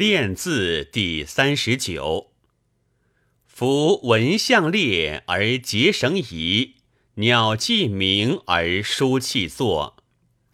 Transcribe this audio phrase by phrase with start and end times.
[0.00, 2.30] 练字第三十九。
[3.44, 6.76] 夫文象列而结绳仪，
[7.16, 10.02] 鸟迹鸣而书气作，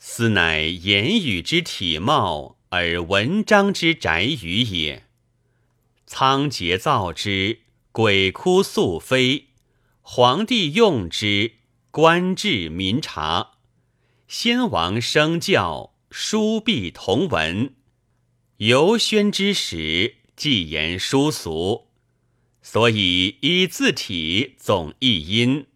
[0.01, 5.05] 斯乃言语之体貌，而文章之宅语也。
[6.09, 7.61] 仓颉造之，
[7.93, 9.51] 鬼哭宿飞；
[10.01, 11.53] 皇帝用之，
[11.93, 13.53] 官至民察。
[14.27, 17.76] 先王生教，书必同文。
[18.59, 21.89] 游宣之时，既言书俗，
[22.63, 25.67] 所以以字体总一音。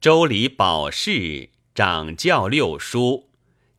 [0.00, 3.28] 周礼保释，掌教六书，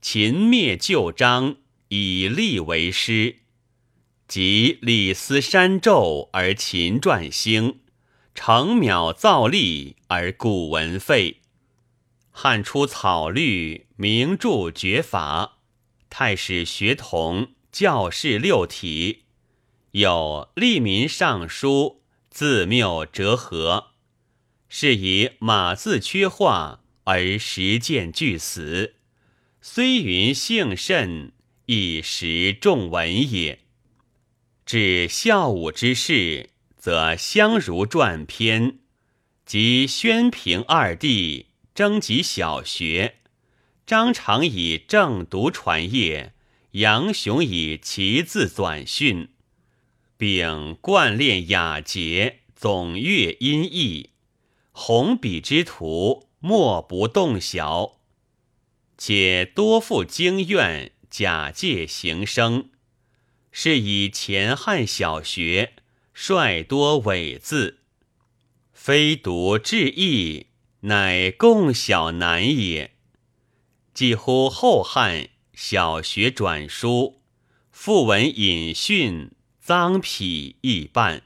[0.01, 3.37] 秦灭旧章，以立为师。
[4.27, 7.79] 即李斯山胄而秦传兴，
[8.35, 11.41] 程邈造历而古文废。
[12.29, 15.57] 汉出草律，名著绝法，
[16.11, 17.54] 太史学童。
[17.75, 19.23] 教士六体，
[19.91, 23.87] 有利民尚书，自谬折合，
[24.69, 28.93] 是以马字缺画而实践俱死。
[29.59, 31.33] 虽云幸甚，
[31.65, 33.59] 以实重文也。
[34.65, 38.79] 至孝武之事，则相如传篇，
[39.45, 43.15] 及宣平二帝征集小学，
[43.85, 46.34] 张常以正读传业。
[46.75, 49.29] 杨雄以其字短训，
[50.17, 54.09] 并贯练雅节，总阅音译，
[54.73, 58.01] 红笔之徒莫不动晓。
[58.97, 62.69] 且多负经院，假借行声，
[63.53, 65.75] 是以前汉小学
[66.13, 67.79] 率多伪字，
[68.73, 70.47] 非读志异，
[70.81, 72.95] 乃共小难也。
[73.93, 75.29] 几乎后汉。
[75.55, 77.21] 小学转书，
[77.71, 79.31] 复文引训，
[79.61, 81.23] 脏癖亦半。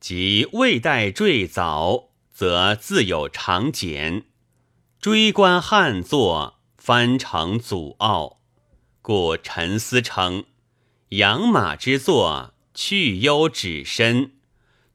[0.00, 4.24] 及魏代坠早，则自有长简，
[5.00, 8.40] 追观汉作，翻成祖奥。
[9.00, 10.44] 故陈思称：
[11.10, 14.32] 养马之作，去忧止身。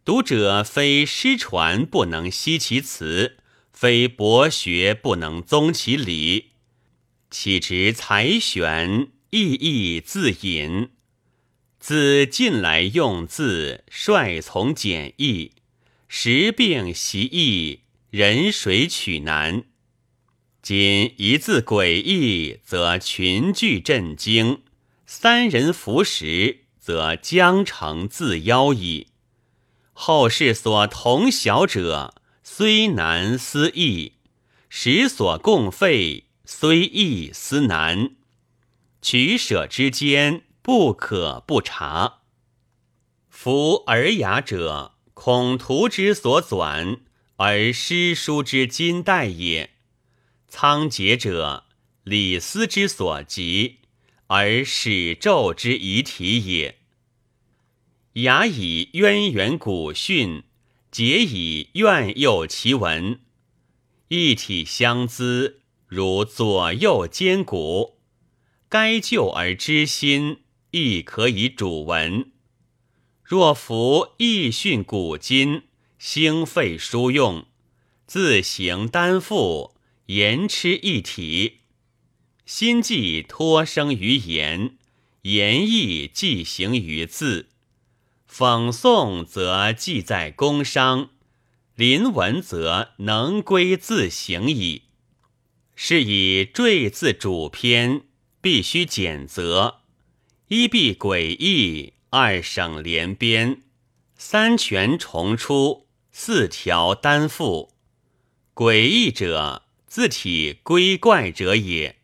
[0.03, 3.37] 读者非失传不能悉其词，
[3.71, 6.56] 非博学不能宗其理。
[7.29, 10.89] 岂知才玄意义自隐，
[11.77, 15.51] 自近来用字率从简易，
[16.07, 19.63] 时病习易，人水取难。
[20.61, 24.61] 今一字诡异，则群聚震惊；
[25.05, 29.07] 三人服食，则将成自夭矣。
[29.91, 34.13] 后世所同小者，虽难思议，
[34.69, 36.26] 时所共废。
[36.49, 38.15] 虽易思难，
[39.01, 42.21] 取舍之间不可不察。
[43.29, 46.99] 夫尔雅者，孔图之所纂，
[47.35, 49.71] 而诗书之今代也；
[50.47, 51.65] 仓颉者，
[52.05, 53.79] 李斯之所集，
[54.27, 56.77] 而史纣之遗体也。
[58.13, 60.43] 雅以渊源古训，
[60.91, 63.19] 节以苑诱其文，
[64.07, 65.63] 一体相资。
[65.87, 67.97] 如左右兼古，
[68.67, 72.31] 该旧而知新，亦可以主文。
[73.23, 75.63] 若夫易训古今，
[75.97, 77.45] 兴废书用，
[78.05, 79.75] 自行担负，
[80.07, 81.59] 言痴一体。
[82.45, 84.77] 心计托生于言，
[85.21, 87.47] 言意寄行于字。
[88.29, 91.11] 讽诵则记在工商，
[91.75, 94.83] 临文则能归自行矣。
[95.79, 98.01] 是以缀字主篇
[98.41, 99.81] 必须简则，
[100.47, 103.61] 一必诡异，二省连编，
[104.15, 107.75] 三全重出，四条单复。
[108.55, 111.97] 诡异者，字体归怪者也。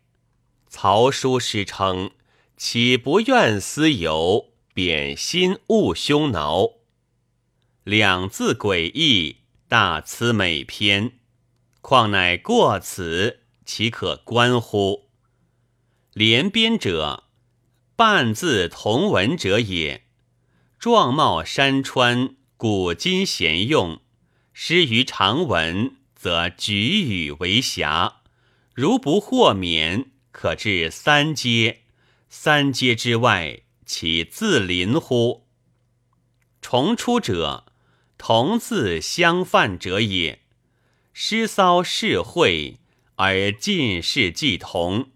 [0.68, 2.12] 曹书诗称
[2.56, 6.74] ：“岂不愿思游，贬心勿胸挠。”
[7.82, 11.14] 两字诡异，大辞美篇，
[11.80, 13.40] 况乃过此。
[13.64, 15.08] 岂可观乎？
[16.12, 17.24] 连编者，
[17.96, 20.04] 半字同文者也。
[20.78, 24.00] 状貌山川，古今贤用。
[24.52, 28.22] 失于长文，则举语为瑕。
[28.74, 31.82] 如不豁免，可至三阶。
[32.28, 35.46] 三阶之外，岂自临乎？
[36.60, 37.66] 重出者，
[38.18, 40.40] 同字相犯者也。
[41.12, 42.78] 诗骚事会。
[43.16, 45.10] 而近事既同，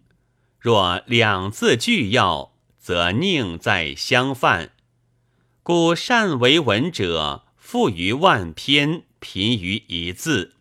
[0.61, 4.73] 若两字俱要，则宁在相犯。
[5.65, 10.55] 故善为文者，富于万篇，贫于一字。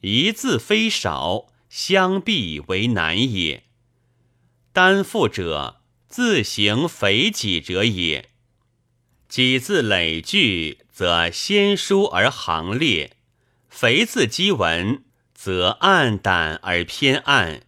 [0.00, 3.64] 一字非少，相必为难也。
[4.72, 8.30] 担负者，自行肥己者也。
[9.28, 13.10] 己字累句，则先疏而行列；
[13.68, 15.04] 肥字积文，
[15.44, 17.62] 则暗胆而偏暗。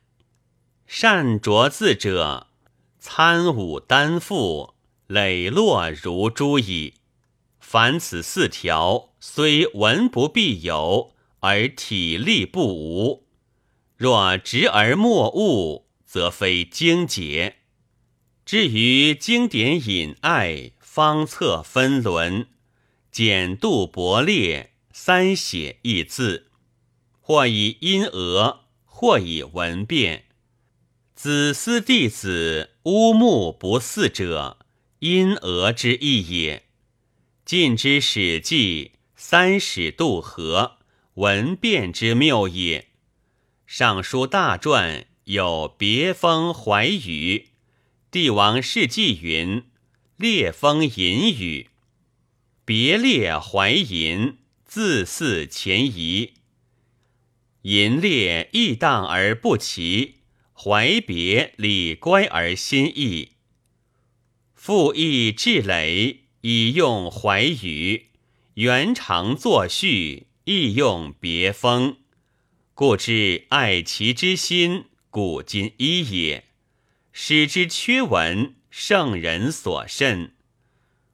[0.86, 2.46] 善着字者，
[3.00, 4.74] 参五担负，
[5.08, 6.94] 磊落如珠矣。
[7.58, 11.16] 凡此四条，虽文不必有。
[11.40, 13.26] 而体力不无，
[13.96, 17.56] 若直而莫悟，则非经解。
[18.46, 22.46] 至于经典隐爱、方策分伦、
[23.10, 26.46] 简度博列、三写一字，
[27.26, 30.26] 或以音讹，或以文变，
[31.14, 34.58] 子思弟子乌木不似者，
[34.98, 36.64] 因额之意也。
[37.46, 40.76] 晋之《史记》，三史渡河。
[41.14, 42.88] 文变之谬也。
[43.66, 47.52] 尚书大传有别封怀雨，
[48.10, 49.64] 帝王世纪云
[50.18, 51.70] 列封隐语，
[52.66, 54.36] 别列怀淫，
[54.66, 56.34] 自似前疑。
[57.64, 60.20] 淫列异荡而不齐，
[60.54, 63.32] 怀别礼乖而心意。
[64.54, 68.06] 复议至累，以用怀语，
[68.54, 70.28] 原常作序。
[70.46, 71.96] 亦用别风，
[72.74, 76.44] 故知爱其之心，古今一也。
[77.14, 80.34] 使之缺文，圣人所慎。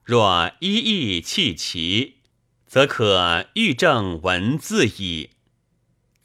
[0.02, 2.16] 若一意弃其，
[2.66, 5.30] 则可欲正文字矣。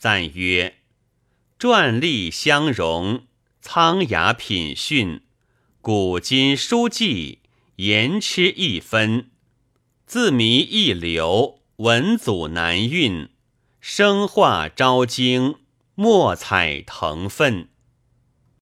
[0.05, 0.75] 赞曰：
[1.57, 3.23] 篆隶相融，
[3.59, 5.21] 苍雅品训，
[5.81, 7.39] 古今书记，
[7.77, 9.31] 言痴一分，
[10.05, 11.59] 字谜一流。
[11.77, 13.29] 文祖难韵，
[13.81, 15.55] 生化昭经，
[15.95, 17.69] 墨彩腾奋。